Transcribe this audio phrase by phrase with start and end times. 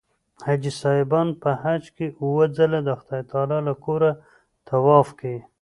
[0.45, 4.11] حاجي صاحبان په حج کې اووه ځله د خدای تعلی له کوره
[4.67, 5.41] طواف کوي.